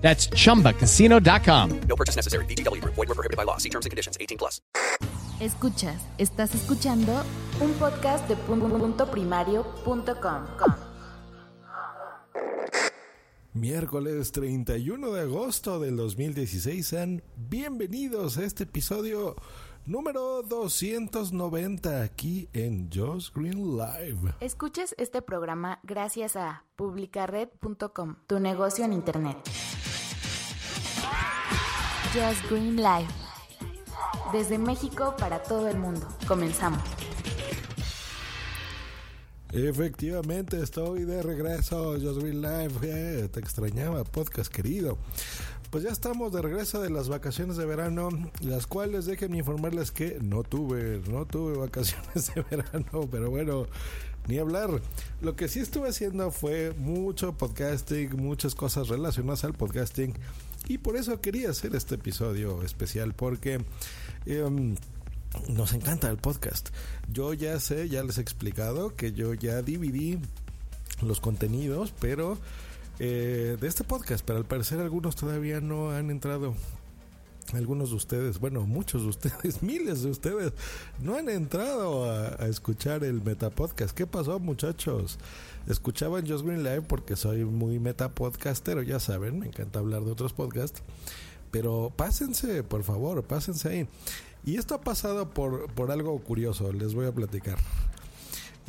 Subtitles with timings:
[0.00, 1.80] That's chumbacasino.com.
[1.88, 2.44] No purchase necessary.
[2.46, 2.94] VGW Group.
[2.96, 3.58] Void were prohibited by law.
[3.58, 4.18] See terms and conditions.
[4.20, 4.60] 18 plus.
[5.40, 7.24] Escuchas, estás escuchando
[7.62, 10.44] un podcast de punto primario.com.
[13.54, 16.86] Miércoles 31 de agosto del 2016.
[16.86, 19.34] Sean bienvenidos a este episodio
[19.86, 24.34] número 290 aquí en Josh Green Live.
[24.40, 29.36] Escuchas este programa gracias a publicared.com, tu negocio en internet.
[32.12, 33.06] Just Green Live.
[34.32, 36.08] Desde México para todo el mundo.
[36.26, 36.82] Comenzamos.
[39.52, 42.72] Efectivamente, estoy de regreso, Just Green Live.
[42.82, 44.98] Eh, te extrañaba, podcast querido.
[45.70, 48.08] Pues ya estamos de regreso de las vacaciones de verano,
[48.40, 53.66] las cuales déjenme informarles que no tuve, no tuve vacaciones de verano, pero bueno,
[54.26, 54.82] ni hablar.
[55.20, 60.14] Lo que sí estuve haciendo fue mucho podcasting, muchas cosas relacionadas al podcasting
[60.70, 63.60] y por eso quería hacer este episodio especial porque
[64.24, 64.76] em,
[65.48, 66.68] nos encanta el podcast.
[67.12, 70.20] Yo ya sé, ya les he explicado que yo ya dividí
[71.02, 72.38] los contenidos, pero
[73.00, 76.54] eh, de este podcast, pero al parecer algunos todavía no han entrado.
[77.54, 80.52] Algunos de ustedes, bueno, muchos de ustedes, miles de ustedes,
[81.00, 83.96] no han entrado a, escuchar el Metapodcast.
[83.96, 85.18] ¿Qué pasó, muchachos?
[85.68, 90.32] Escuchaban Just Green Live porque soy muy metapodcastero, ya saben, me encanta hablar de otros
[90.32, 90.82] podcasts.
[91.50, 93.88] Pero pásense, por favor, pásense ahí.
[94.44, 97.58] Y esto ha pasado por, por algo curioso, les voy a platicar.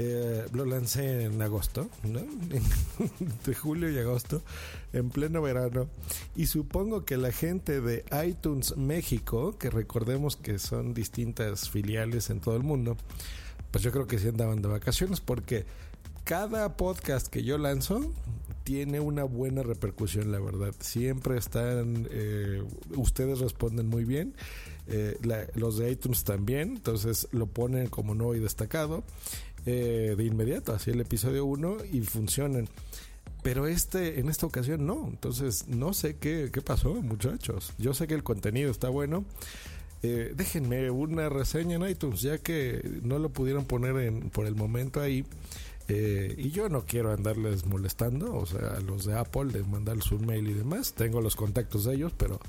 [0.04, 2.22] Eh, lo lancé en agosto, ¿no?
[3.20, 4.42] Entre julio y agosto,
[4.94, 5.90] en pleno verano.
[6.36, 12.40] Y supongo que la gente de iTunes México, que recordemos que son distintas filiales en
[12.40, 12.98] todo el mundo,
[13.70, 15.66] pues yo creo que sí andaban de vacaciones porque
[16.24, 18.12] cada podcast que yo lanzo
[18.64, 20.74] tiene una buena repercusión, la verdad.
[20.80, 22.64] Siempre están, eh,
[22.96, 24.34] ustedes responden muy bien.
[24.88, 29.04] Eh, la, los de iTunes también, entonces lo ponen como nuevo y destacado
[29.66, 32.68] eh, de inmediato, así el episodio 1 y funcionan.
[33.44, 37.74] Pero este, en esta ocasión no, entonces no sé qué, qué pasó, muchachos.
[37.78, 39.26] Yo sé que el contenido está bueno.
[40.04, 45.02] Eh, déjenme una reseña en iTunes, ya que no lo pudieron poner por el momento
[45.02, 45.26] ahí.
[45.88, 50.12] Eh, y yo no quiero andarles molestando, o sea, a los de Apple, de mandarles
[50.12, 50.94] un mail y demás.
[50.94, 52.40] Tengo los contactos de ellos, pero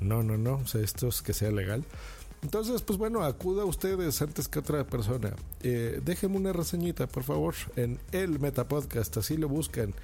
[0.00, 1.84] no, no, no, o sea, esto es que sea legal.
[2.44, 5.34] Entonces, pues bueno, acuda a ustedes antes que otra persona.
[5.62, 9.94] Eh, déjenme una reseñita, por favor, en el Metapodcast, así lo buscan.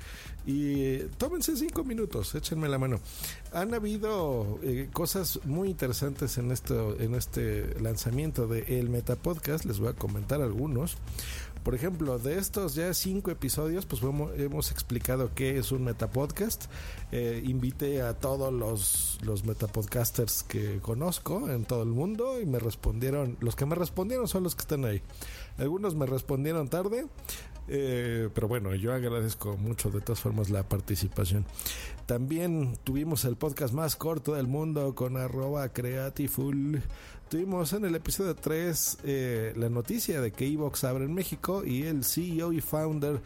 [0.47, 2.99] Y tómense cinco minutos, échenme la mano.
[3.53, 9.79] Han habido eh, cosas muy interesantes en, esto, en este lanzamiento de El Metapodcast, les
[9.79, 10.97] voy a comentar algunos.
[11.63, 16.65] Por ejemplo, de estos ya cinco episodios, pues hemos, explicado qué es un metapodcast.
[17.13, 22.59] Eh, invité a todos los, los metapodcasters que conozco en todo el mundo y me
[22.59, 25.03] respondieron, los que me respondieron son los que están ahí.
[25.59, 27.07] Algunos me respondieron tarde,
[27.69, 31.45] eh, pero bueno, yo agradezco mucho de todas formas la participación.
[32.07, 36.83] También tuvimos el podcast más corto del mundo con arroba creatiful.
[37.31, 41.85] Tuvimos en el episodio 3 eh, la noticia de que Evox abre en México y
[41.85, 43.21] el CEO y founder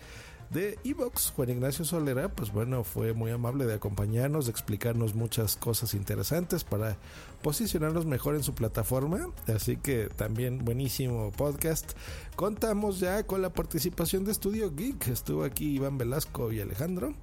[0.50, 5.56] de Evox, Juan Ignacio Solera, pues bueno, fue muy amable de acompañarnos, de explicarnos muchas
[5.56, 6.98] cosas interesantes para
[7.41, 9.31] posicionarnos mejor en su plataforma.
[9.47, 11.92] Así que también buenísimo podcast.
[12.36, 15.09] Contamos ya con la participación de Estudio Geek.
[15.09, 17.15] Estuvo aquí Iván Velasco y Alejandro.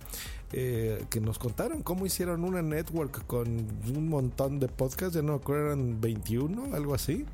[0.54, 5.40] Eh, que nos contaron cómo hicieron una network con un montón de podcasts, ya no
[5.40, 7.26] creo eran 21, algo así,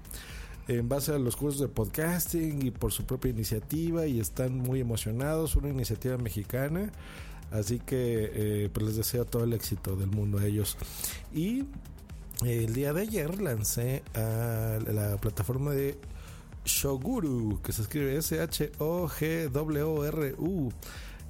[0.68, 4.82] en base a los cursos de podcasting y por su propia iniciativa y están muy
[4.82, 6.92] emocionados, una iniciativa mexicana,
[7.50, 10.78] así que eh, pues les deseo todo el éxito del mundo a ellos.
[11.34, 11.62] Y
[12.46, 15.98] eh, el día de ayer lancé a la plataforma de
[16.66, 18.70] Shoguru, que se escribe S-H-O-G-W-R-U.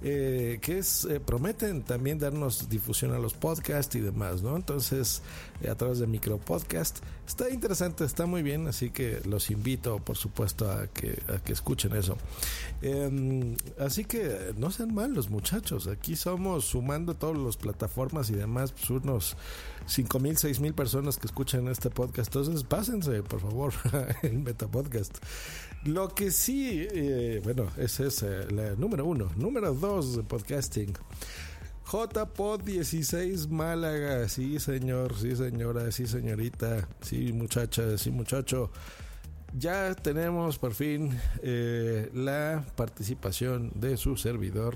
[0.04, 4.56] Eh, que es eh, prometen también darnos difusión a los podcasts y demás, ¿no?
[4.56, 5.24] Entonces,
[5.60, 9.98] eh, a través de micro podcast está interesante, está muy bien, así que los invito,
[9.98, 12.16] por supuesto, a que, a que escuchen eso.
[12.84, 15.88] Em, así que no sean malos, muchachos.
[15.88, 19.36] Aquí somos sumando todas las plataformas y demás, pues unos
[19.88, 22.28] 5 mil, 6 mil personas que escuchan este podcast.
[22.36, 23.74] Entonces, pásense, por favor,
[24.22, 25.18] el Metapodcast.
[25.86, 26.88] Lo que sí,
[27.44, 29.32] bueno, ese es el número uno.
[29.38, 30.94] Número dos de podcasting.
[31.90, 38.70] JPod 16 Málaga, sí señor, sí señora, sí señorita, sí muchacha, sí muchacho.
[39.58, 44.76] Ya tenemos por fin eh, la participación de su servidor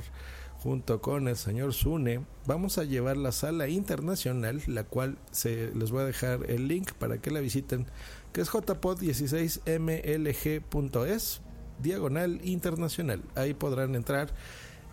[0.63, 2.21] junto con el señor Sune.
[2.45, 6.93] Vamos a llevar la sala internacional, la cual se les voy a dejar el link
[6.93, 7.85] para que la visiten,
[8.31, 11.41] que es jpod16mlg.es,
[11.81, 13.23] diagonal internacional.
[13.35, 14.29] Ahí podrán entrar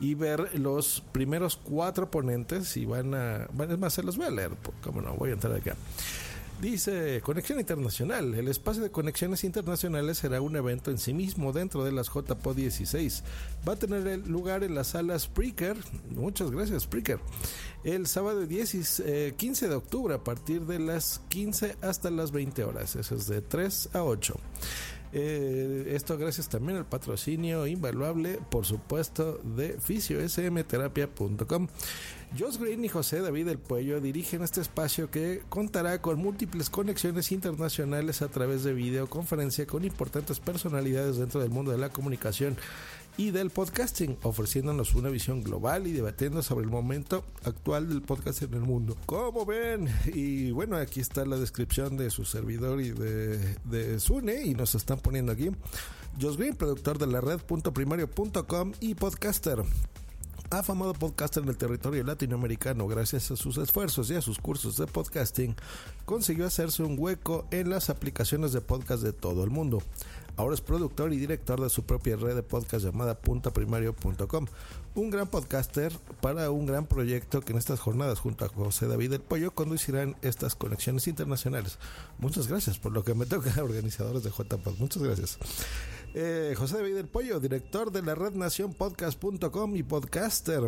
[0.00, 4.26] y ver los primeros cuatro ponentes y van a, van, es más, se los voy
[4.26, 4.50] a leer,
[4.82, 5.76] como no, voy a entrar acá.
[6.60, 8.34] Dice Conexión Internacional.
[8.34, 12.52] El espacio de conexiones internacionales será un evento en sí mismo dentro de las JPO
[12.52, 13.22] 16.
[13.66, 15.76] Va a tener lugar en la sala Spreaker.
[16.10, 17.20] Muchas gracias, Spreaker.
[17.84, 22.64] El sábado 10 eh, 15 de octubre a partir de las 15 hasta las 20
[22.64, 22.96] horas.
[22.96, 24.34] Eso es de 3 a 8.
[25.12, 31.68] Eh, esto gracias también al patrocinio invaluable, por supuesto, de fisiosmterapia.com.
[32.38, 37.32] Josh Green y José David del Puello dirigen este espacio que contará con múltiples conexiones
[37.32, 42.58] internacionales a través de videoconferencia con importantes personalidades dentro del mundo de la comunicación
[43.18, 48.42] y del podcasting, ofreciéndonos una visión global y debatiendo sobre el momento actual del podcast
[48.42, 48.96] en el mundo.
[49.06, 54.44] Como ven, y bueno, aquí está la descripción de su servidor y de, de Sune,
[54.44, 55.50] y nos están poniendo aquí.
[56.20, 59.64] Josh Green, productor de la red.primario.com y podcaster
[60.50, 64.86] afamado podcaster en el territorio latinoamericano, gracias a sus esfuerzos y a sus cursos de
[64.86, 65.54] podcasting,
[66.04, 69.82] consiguió hacerse un hueco en las aplicaciones de podcast de todo el mundo.
[70.38, 74.46] Ahora es productor y director de su propia red de podcast llamada puntaprimario.com.
[74.94, 79.10] Un gran podcaster para un gran proyecto que en estas jornadas junto a José David
[79.10, 81.80] del Pollo conducirán estas conexiones internacionales.
[82.18, 84.78] Muchas gracias por lo que me toca, organizadores de JPod.
[84.78, 85.38] Muchas gracias.
[86.14, 90.62] Eh, José David del Pollo, director de la red nacionpodcast.com y podcaster.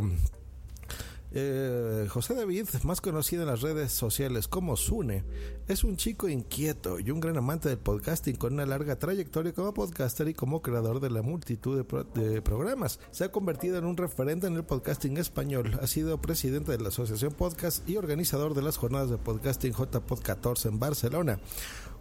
[1.32, 5.24] Eh, José David, más conocido en las redes sociales como Sune,
[5.68, 9.72] es un chico inquieto y un gran amante del podcasting con una larga trayectoria como
[9.72, 12.98] podcaster y como creador de la multitud de, pro de, programas.
[13.12, 15.78] Se ha convertido en un referente en el podcasting español.
[15.80, 20.22] Ha sido presidente de la Asociación Podcast y organizador de las jornadas de podcasting JPod
[20.22, 21.38] 14 en Barcelona.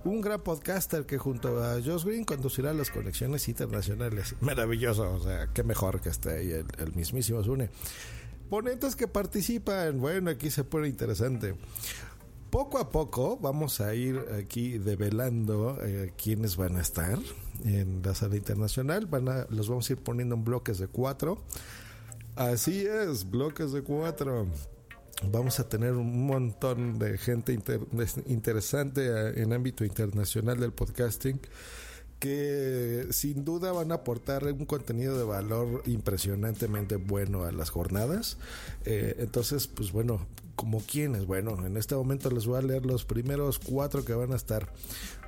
[0.05, 4.33] Un gran podcaster que junto a Josh Green conducirá las conexiones internacionales.
[4.39, 7.69] Maravilloso, o sea, qué mejor que esté ahí el, el mismísimo Sune
[8.49, 9.99] ponentes que participan.
[9.99, 11.55] Bueno, aquí se pone interesante.
[12.49, 17.19] Poco a poco vamos a ir aquí develando eh, quiénes van a estar
[17.63, 19.05] en la sala internacional.
[19.05, 21.43] Van a, los vamos a ir poniendo en bloques de cuatro.
[22.35, 24.47] Así es, bloques de cuatro.
[25.31, 27.81] Vamos a tener un montón de gente inter,
[28.25, 31.39] interesante eh, en ámbito internacional del podcasting
[32.19, 38.37] que sin duda van a aportar un contenido de valor impresionantemente bueno a las jornadas.
[38.85, 40.19] Eh, entonces, pues bueno,
[40.55, 44.33] como quienes, bueno, en este momento les voy a leer los primeros cuatro que van
[44.33, 44.71] a estar.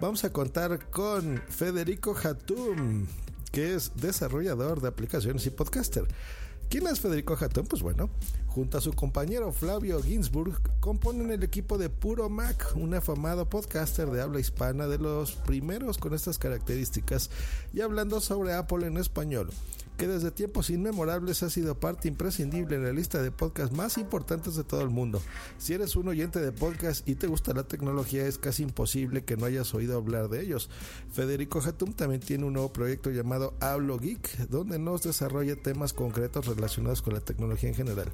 [0.01, 3.07] Vamos a contar con Federico Hatum,
[3.51, 6.05] que es desarrollador de aplicaciones y podcaster.
[6.69, 7.65] ¿Quién es Federico Hatton?
[7.65, 8.09] Pues bueno,
[8.53, 14.09] junto a su compañero Flavio Ginsburg, componen el equipo de Puro Mac, un afamado podcaster
[14.11, 17.29] de habla hispana de los primeros con estas características
[17.73, 19.51] y hablando sobre Apple en español
[20.01, 24.55] que desde tiempos inmemorables ha sido parte imprescindible en la lista de podcasts más importantes
[24.55, 25.21] de todo el mundo.
[25.59, 29.37] Si eres un oyente de podcast y te gusta la tecnología, es casi imposible que
[29.37, 30.71] no hayas oído hablar de ellos.
[31.11, 36.47] Federico Hatum también tiene un nuevo proyecto llamado Hablo Geek, donde nos desarrolla temas concretos
[36.47, 38.11] relacionados con la tecnología en general.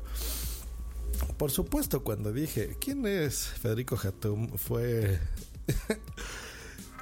[1.37, 4.49] Por supuesto, cuando dije, ¿quién es Federico Hatum?
[4.57, 5.19] Fue...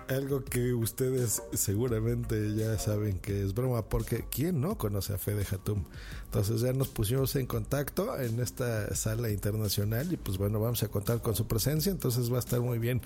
[0.08, 5.46] algo que ustedes seguramente ya saben que es broma, porque ¿quién no conoce a Fede
[5.50, 5.84] Hatum?
[6.26, 10.90] Entonces ya nos pusimos en contacto en esta sala internacional y pues bueno, vamos a
[10.90, 13.02] contar con su presencia, entonces va a estar muy bien.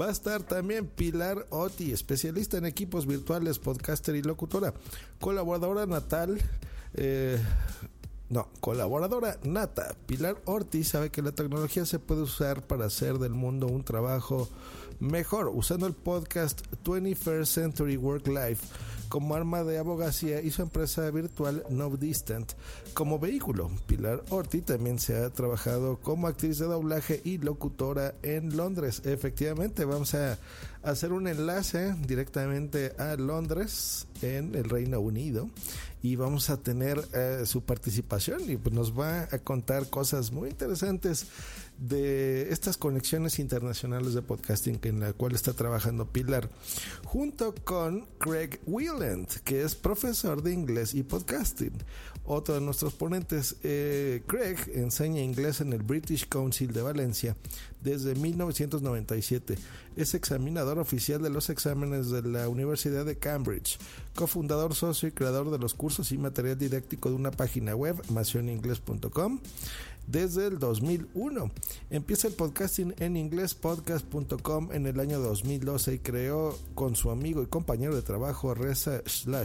[0.00, 4.74] Va a estar también Pilar Oti, especialista en equipos virtuales, podcaster y locutora,
[5.20, 6.40] colaboradora natal.
[6.94, 7.38] Eh,
[8.30, 9.94] no, colaboradora nata.
[10.06, 14.48] Pilar Ortiz sabe que la tecnología se puede usar para hacer del mundo un trabajo
[14.98, 18.66] mejor, usando el podcast 21st Century Work Life
[19.08, 22.52] como arma de abogacía y su empresa virtual No Distant
[22.94, 23.70] como vehículo.
[23.86, 29.02] Pilar Ortiz también se ha trabajado como actriz de doblaje y locutora en Londres.
[29.04, 30.38] Efectivamente, vamos a
[30.84, 35.48] hacer un enlace directamente a Londres en el Reino Unido
[36.02, 40.50] y vamos a tener eh, su participación y pues nos va a contar cosas muy
[40.50, 41.26] interesantes
[41.78, 46.50] de estas conexiones internacionales de podcasting en la cual está trabajando Pilar,
[47.04, 51.72] junto con Craig Wieland, que es profesor de inglés y podcasting.
[52.26, 57.36] Otro de nuestros ponentes, eh, Craig, enseña inglés en el British Council de Valencia
[57.84, 59.56] desde 1997.
[59.96, 63.78] Es examinador oficial de los exámenes de la Universidad de Cambridge,
[64.14, 69.38] cofundador, socio y creador de los cursos y material didáctico de una página web, masioningles.com
[70.06, 71.50] desde el 2001.
[71.90, 77.46] Empieza el podcasting en inglespodcast.com en el año 2012 y creó con su amigo y
[77.46, 79.02] compañero de trabajo Reza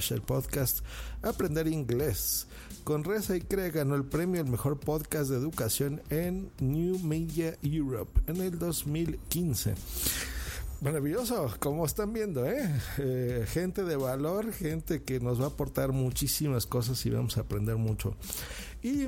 [0.10, 0.80] el podcast
[1.22, 2.48] Aprender Inglés.
[2.84, 7.56] Con Reza y Craig ganó el premio al mejor podcast de educación en New Media
[7.62, 9.76] Europe en el 2015.
[10.82, 12.70] Maravilloso, como están viendo, ¿eh?
[13.00, 13.46] ¿eh?
[13.50, 17.76] Gente de valor, gente que nos va a aportar muchísimas cosas y vamos a aprender
[17.76, 18.16] mucho.
[18.82, 19.08] Y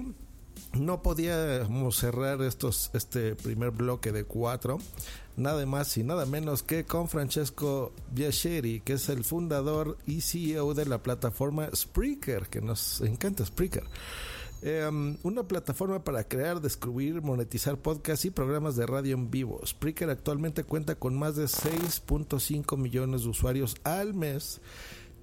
[0.74, 4.80] no podíamos cerrar estos, este primer bloque de cuatro,
[5.36, 10.74] nada más y nada menos que con Francesco Biacheri, que es el fundador y CEO
[10.74, 13.84] de la plataforma Spreaker, que nos encanta Spreaker.
[14.64, 19.60] Em, una plataforma para crear, descubrir, monetizar podcasts y programas de radio en vivo.
[19.66, 24.62] Spreaker actualmente cuenta con más de 6.5 millones de usuarios al mes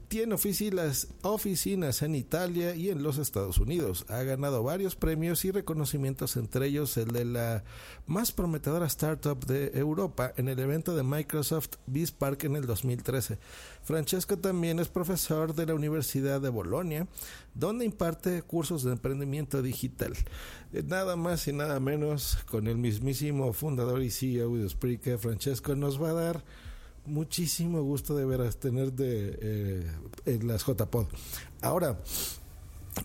[0.08, 4.06] tiene oficinas, oficinas en Italia y en los Estados Unidos.
[4.08, 7.62] Ha ganado varios premios y reconocimientos, entre ellos el de la
[8.06, 13.38] más prometedora startup de Europa en el evento de Microsoft BizPark en el 2013.
[13.82, 17.06] Francesco también es profesor de la Universidad de Bolonia,
[17.54, 20.14] donde imparte cursos de emprendimiento digital.
[20.72, 25.76] Eh, nada más y nada menos con el mismísimo fundador y CEO de Spreaker, Francesco
[25.76, 26.44] nos va a dar
[27.08, 29.92] muchísimo gusto de veras tener de eh,
[30.26, 31.06] en las JPod.
[31.62, 32.00] Ahora,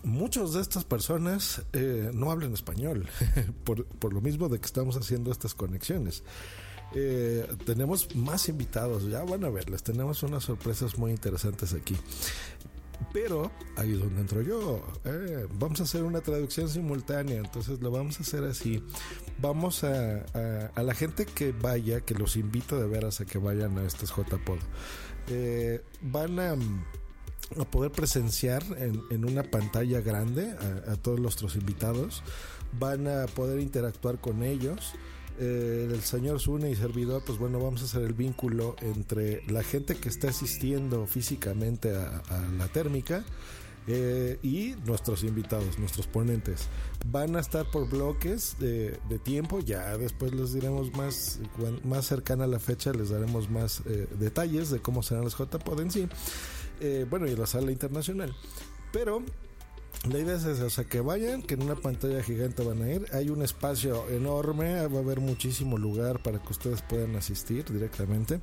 [0.02, 3.06] muchas de estas personas eh, no hablan español,
[3.64, 6.22] por, por, lo mismo de que estamos haciendo estas conexiones.
[6.94, 11.96] Eh, tenemos más invitados, ya van a verles, tenemos unas sorpresas muy interesantes aquí.
[13.12, 14.82] Pero ahí es donde entro yo.
[15.04, 18.82] Eh, vamos a hacer una traducción simultánea, entonces lo vamos a hacer así.
[19.38, 20.24] Vamos a,
[20.74, 24.10] a, la gente que vaya, que los invito de veras a que vayan a estos
[24.10, 24.58] JPod.
[25.28, 30.54] Eh, van a, a, poder presenciar en, en una pantalla grande
[30.86, 32.22] a, a todos nuestros invitados.
[32.78, 34.94] Van a poder interactuar con ellos
[35.38, 39.62] eh, el señor Zune y servidor, pues bueno, vamos a hacer el vínculo entre la
[39.62, 42.22] gente que está asistiendo físicamente a,
[42.56, 43.24] la térmica
[43.86, 46.68] eh, y nuestros invitados, nuestros ponentes.
[47.06, 51.40] Van a estar por bloques de, tiempo, ya después les diremos más,
[51.84, 55.80] más cercana a la fecha, les daremos más eh, detalles de cómo serán los JPod
[55.80, 56.08] en sí.
[56.80, 58.34] Eh, bueno, y la sala internacional.
[58.92, 59.22] Pero
[60.10, 63.06] la idea es o sea, que vayan, que en una pantalla gigante van a ir.
[63.12, 68.40] Hay un espacio enorme, va a haber muchísimo lugar para que ustedes puedan asistir directamente.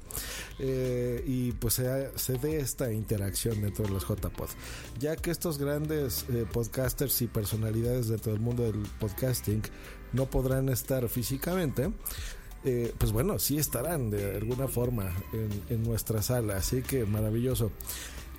[0.57, 4.49] Eh, y pues se, se, dé esta interacción dentro de los JPod.
[4.99, 9.61] Ya que estos grandes eh, podcasters y personalidades dentro del mundo del podcasting
[10.13, 11.91] no podrán estar físicamente,
[12.63, 15.13] eh, pues bueno, sí estarán de alguna forma
[15.69, 16.57] en nuestra sala.
[16.57, 17.71] Así que maravilloso.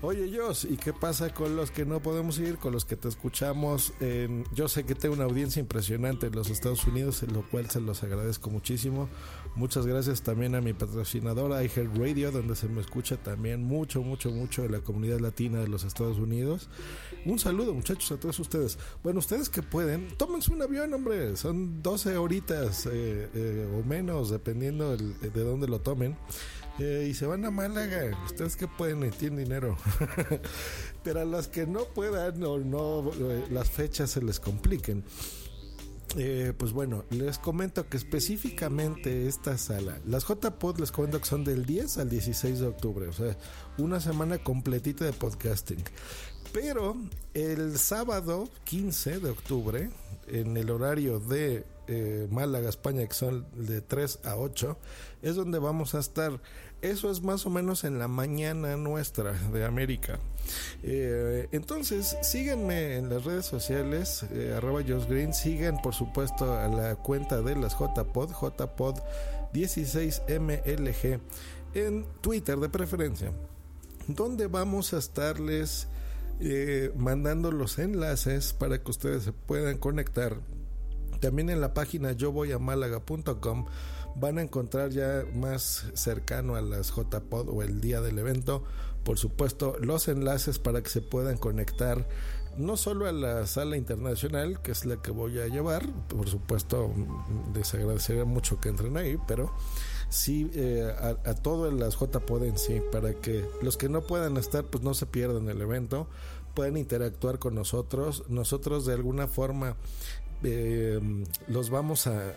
[0.05, 3.07] Oye, Jos, ¿y qué pasa con los que no podemos ir, con los que te
[3.07, 3.93] escuchamos?
[4.53, 7.81] Yo sé que tengo una audiencia impresionante en los Estados Unidos, en lo cual se
[7.81, 9.09] los agradezco muchísimo.
[9.55, 11.63] Muchas gracias también a mi patrocinadora
[11.95, 15.85] Radio, donde se me escucha también mucho, mucho, mucho de la comunidad latina de los
[15.85, 16.69] Estados Unidos.
[17.25, 18.79] Un saludo, muchachos, a todos ustedes.
[19.05, 21.37] Bueno, ustedes que pueden, tómense un avión, hombre.
[21.37, 26.17] Son 12 horitas eh, eh, o menos, dependiendo de dónde lo tomen.
[26.79, 28.19] Eh, y se van a Málaga.
[28.25, 29.77] Ustedes que pueden y tienen dinero.
[31.05, 35.05] Pero a los que no puedan o no eh, las fechas se les compliquen.
[36.17, 41.43] Eh, pues bueno, les comento que específicamente esta sala, las JPod les comento que son
[41.43, 43.35] del 10 al 16 de octubre, o sea,
[43.79, 45.83] una semana completita de podcasting.
[46.53, 46.97] Pero
[47.33, 49.91] el sábado 15 de octubre,
[50.27, 54.79] en el horario de eh, Málaga, España, que son de 3 a 8,
[55.23, 56.41] es donde vamos a estar.
[56.81, 60.19] Eso es más o menos en la mañana nuestra de América.
[60.83, 66.97] Eh, entonces, síganme en las redes sociales, eh, arroba Green, sigan por supuesto a la
[66.97, 68.99] cuenta de las JPod, JPod
[69.53, 71.21] 16MLG,
[71.75, 73.31] en Twitter de preferencia,
[74.09, 75.87] donde vamos a estarles
[76.41, 80.39] eh, mandando los enlaces para que ustedes se puedan conectar
[81.23, 83.67] también en la página yo voy a málaga.com
[84.17, 88.65] van a encontrar ya más cercano a las JPod o el día del evento,
[89.05, 92.07] por supuesto, los enlaces para que se puedan conectar
[92.59, 96.93] no solo a la sala internacional, que es la que voy a llevar, por supuesto,
[97.55, 99.55] les agradecería mucho que entren ahí, pero
[100.11, 104.37] sí eh, a, a todas las JPod en sí, para que los que no puedan
[104.37, 106.09] estar, pues no se pierdan el evento,
[106.55, 109.77] pueden interactuar con nosotros, nosotros de alguna forma
[110.45, 111.01] eh,
[111.49, 112.35] los vamos a,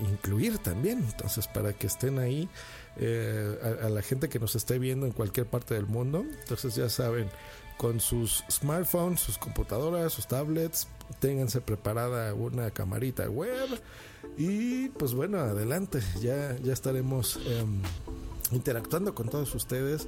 [0.00, 0.98] incluir también.
[0.98, 2.48] Entonces, para que estén ahí,
[2.96, 6.24] eh, a, la gente que nos esté viendo en cualquier parte del mundo.
[6.40, 7.28] Entonces, ya saben,
[7.76, 10.88] con sus smartphones, sus computadoras, sus tablets,
[11.18, 13.80] ténganse preparada una camarita web.
[14.36, 17.64] Y pues bueno, adelante, ya, ya estaremos eh,
[18.52, 20.06] interactuando con todos ustedes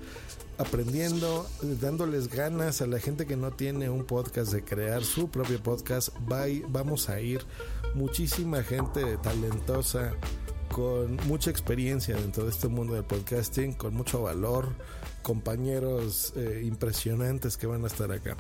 [0.59, 1.47] aprendiendo,
[1.81, 6.11] dándoles ganas a la gente que no tiene un podcast de crear su propio podcast.
[6.27, 7.41] Bye, vamos a ir
[7.95, 10.13] muchísima gente talentosa
[10.73, 14.75] con mucha experiencia dentro de este mundo del podcasting, con mucho valor,
[15.23, 18.37] compañeros eh, impresionantes que van a estar acá.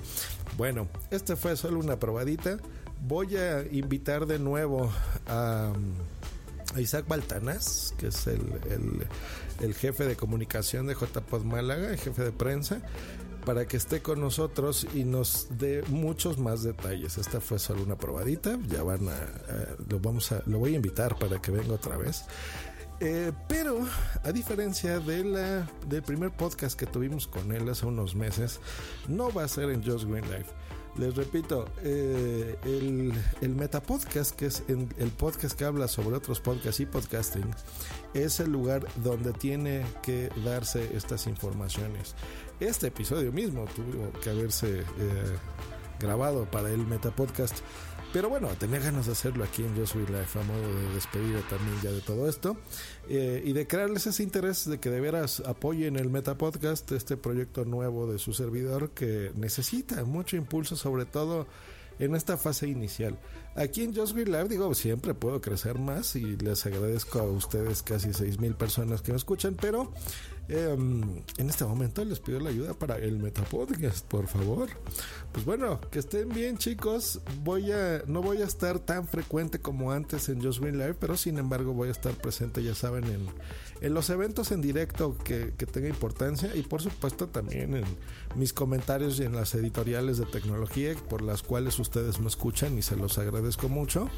[0.56, 2.58] Bueno, este fue solo una probadita.
[3.06, 4.90] Voy a invitar de nuevo
[5.26, 5.72] a, a
[6.76, 9.06] Isaac Baltanás, que es el,
[9.60, 12.82] el jefe de comunicación de JPod Málaga, el jefe de prensa,
[13.44, 17.16] para que esté con nosotros y nos dé muchos más detalles.
[17.16, 20.76] Esta fue solo una probadita, ya van a, a lo vamos a, lo voy a
[20.76, 22.24] invitar para que venga otra vez.
[23.00, 23.86] Eh, pero
[24.24, 28.60] a diferencia de la, del primer podcast que tuvimos con él hace unos meses,
[29.06, 30.50] no va a ser en Just Green Life.
[30.96, 36.80] Les repito, eh, el, el Metapodcast, que es el, podcast que habla sobre otros podcasts
[36.80, 37.48] y podcasting,
[38.14, 42.14] es el lugar donde tiene que darse estas informaciones.
[42.58, 44.84] Este episodio mismo tuvo que haberse eh,
[46.00, 47.58] grabado para el Metapodcast.
[48.12, 51.40] Pero bueno, tenía ganas de hacerlo aquí en Yo Soy Life a modo de despedida
[51.50, 52.56] también ya de todo esto
[53.08, 57.66] eh, y de crearles ese interés de que de veras apoyen el Metapodcast, este proyecto
[57.66, 61.46] nuevo de su servidor que necesita mucho impulso, sobre todo
[61.98, 63.18] en esta fase inicial.
[63.54, 68.14] Aquí en Just Live, digo, siempre puedo crecer más y les agradezco a ustedes casi
[68.14, 69.92] 6 mil personas que me escuchan, pero
[70.48, 70.76] eh,
[71.36, 74.68] en este momento les pido la ayuda para el Metapodcast, por favor.
[75.32, 77.20] Pues bueno, que estén bien chicos.
[77.44, 81.16] Voy a, no voy a estar tan frecuente como antes en Just Green Live, pero
[81.16, 83.26] sin embargo voy a estar presente, ya saben, en,
[83.80, 87.84] en los eventos en directo que, que tenga importancia y por supuesto también en
[88.34, 92.82] mis comentarios y en las editoriales de tecnología por las cuales ustedes me escuchan y
[92.82, 94.08] se los agradezco mucho.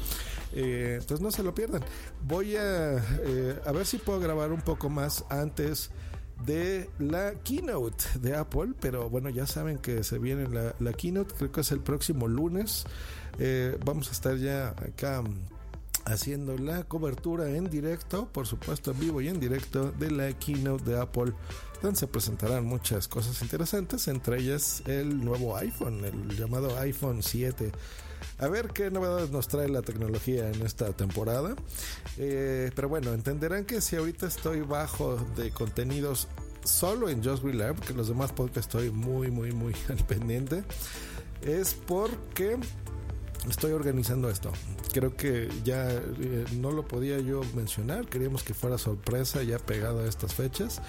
[0.53, 1.83] Eh, entonces no se lo pierdan.
[2.25, 5.91] Voy a, eh, a ver si puedo grabar un poco más antes
[6.45, 11.33] de la keynote de Apple, pero bueno, ya saben que se viene la, la keynote,
[11.35, 12.85] creo que es el próximo lunes.
[13.39, 15.23] Eh, vamos a estar ya acá
[16.05, 20.83] haciendo la cobertura en directo, por supuesto en vivo y en directo de la keynote
[20.83, 21.33] de Apple,
[21.81, 27.71] donde se presentarán muchas cosas interesantes, entre ellas el nuevo iPhone, el llamado iPhone 7.
[28.37, 31.55] A ver qué novedades nos trae la tecnología en esta temporada.
[32.17, 36.27] Eh, pero bueno, entenderán que si ahorita estoy bajo de contenidos
[36.63, 40.63] solo en Just Live, porque los demás podcasts estoy muy, muy, muy al pendiente,
[41.41, 42.57] es porque
[43.49, 44.51] estoy organizando esto.
[44.93, 50.01] Creo que ya eh, no lo podía yo mencionar, queríamos que fuera sorpresa ya pegado
[50.01, 50.81] a estas fechas.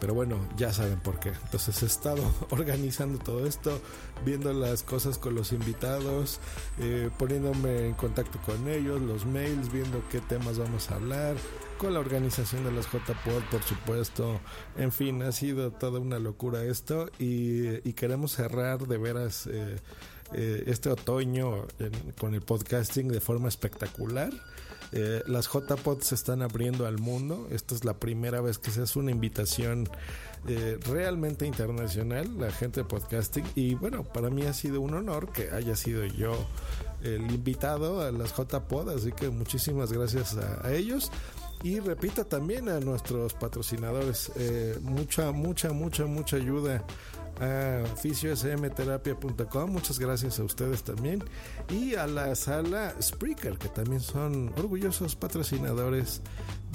[0.00, 1.28] Pero bueno, ya saben por qué.
[1.44, 3.80] Entonces he estado organizando todo esto,
[4.24, 6.40] viendo las cosas con los invitados,
[6.78, 11.36] eh, poniéndome en contacto con ellos, los mails, viendo qué temas vamos a hablar,
[11.78, 14.40] con la organización de los JPod, por supuesto.
[14.76, 19.76] En fin, ha sido toda una locura esto y, queremos cerrar de veras eh,
[20.32, 21.66] eh, este otoño
[22.18, 24.32] con el podcasting de forma espectacular.
[24.92, 27.48] Eh, las JPOD se están abriendo al mundo.
[27.50, 29.88] Esta es la primera vez que se hace una invitación
[30.48, 33.44] eh, realmente internacional, la gente de podcasting.
[33.54, 36.34] Y bueno, para mí ha sido un honor que haya sido yo
[37.02, 38.90] el invitado a las JPOD.
[38.90, 41.10] Así que muchísimas gracias a, a ellos.
[41.62, 46.82] Y repito también a nuestros patrocinadores, eh, mucha, mucha, mucha, mucha ayuda
[47.40, 49.70] a fisiosmterapia.com.
[49.70, 51.24] Muchas gracias a ustedes también.
[51.70, 56.22] Y a la sala Spreaker, que también son orgullosos patrocinadores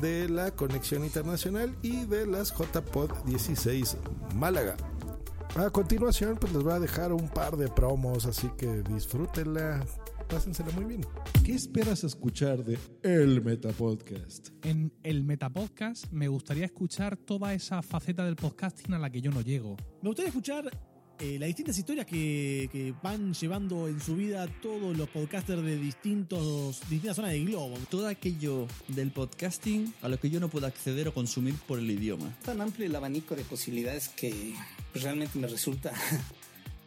[0.02, 3.98] de la Conexión Internacional y de las JPod 16
[4.36, 4.76] Málaga.
[5.56, 9.86] A continuación, pues les voy a dejar un par de promos, así que disfrútenla,
[10.28, 11.06] pásensela muy bien.
[11.44, 14.50] ¿Qué esperas escuchar de El Metapodcast?
[14.64, 19.32] En el Metapodcast me gustaría escuchar toda esa faceta del podcasting a la que yo
[19.32, 19.78] no llego.
[20.02, 20.70] Me gustaría escuchar
[21.20, 25.78] eh, las distintas historias que, que van llevando en su vida todos los podcasters de
[25.78, 27.78] distintos, distintas zonas del globo.
[27.90, 31.90] Todo aquello del podcasting a lo que yo no puedo acceder o consumir por el
[31.90, 32.36] idioma.
[32.44, 34.54] Tan amplio el abanico de posibilidades que
[34.94, 35.94] realmente me resulta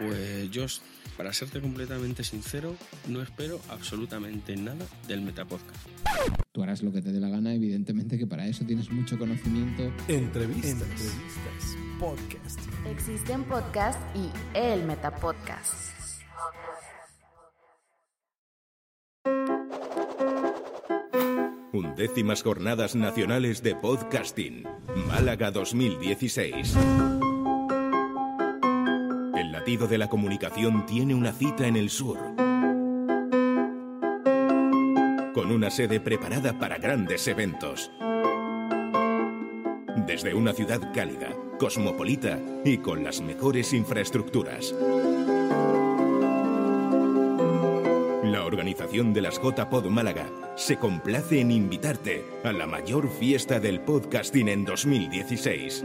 [0.00, 0.64] Pues yo,
[1.18, 2.74] para serte completamente sincero,
[3.06, 5.86] no espero absolutamente nada del Metapodcast.
[6.52, 9.92] Tú harás lo que te dé la gana, evidentemente que para eso tienes mucho conocimiento.
[10.08, 10.88] Entrevistas.
[11.98, 12.60] Podcast.
[12.90, 15.90] Existen podcasts y el Metapodcast.
[21.74, 24.64] Undécimas Jornadas Nacionales de Podcasting,
[25.08, 26.74] Málaga 2016.
[29.70, 32.18] El latido de la comunicación tiene una cita en el sur.
[35.32, 37.92] Con una sede preparada para grandes eventos.
[40.08, 41.28] Desde una ciudad cálida,
[41.60, 44.74] cosmopolita y con las mejores infraestructuras.
[48.24, 53.82] La organización de las JPod Málaga se complace en invitarte a la mayor fiesta del
[53.82, 55.84] podcasting en 2016.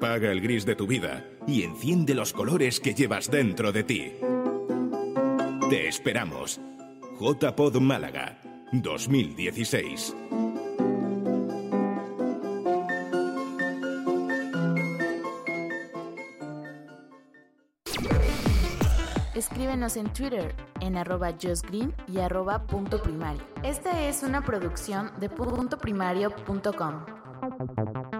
[0.00, 4.14] Apaga el gris de tu vida y enciende los colores que llevas dentro de ti.
[5.68, 6.58] Te esperamos.
[7.20, 8.40] JPod Málaga
[8.72, 10.16] 2016.
[19.34, 23.42] Escríbenos en Twitter en arroba justgreen y arroba punto primario.
[23.62, 28.19] Esta es una producción de puntoprimario.com.